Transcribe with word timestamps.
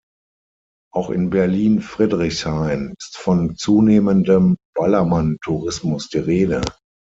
Auch 0.91 1.11
in 1.11 1.29
Berlin-Friedrichshain 1.29 2.95
ist 2.97 3.17
von 3.17 3.55
zunehmendem 3.55 4.57
Ballermann-Tourismus 4.73 6.09
die 6.09 6.17
Rede. 6.17 6.63